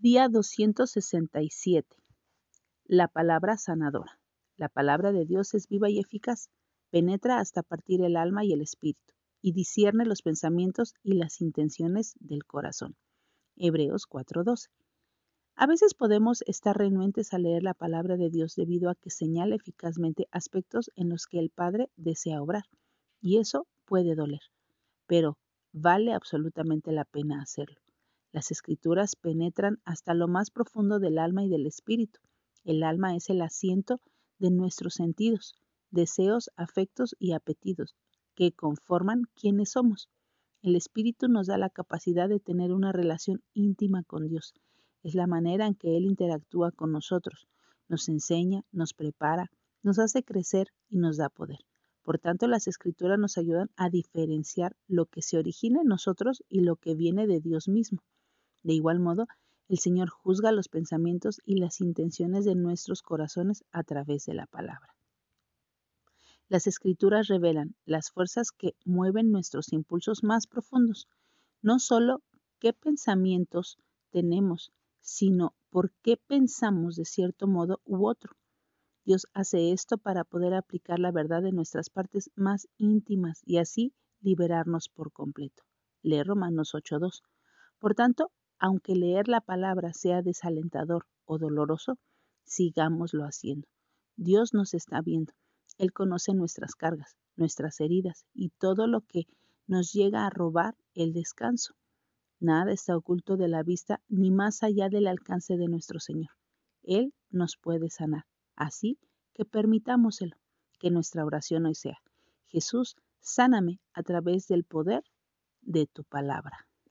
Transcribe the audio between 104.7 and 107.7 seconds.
del alcance de nuestro Señor. Él nos